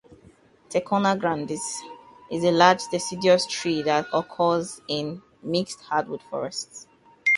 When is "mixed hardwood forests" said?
5.43-6.87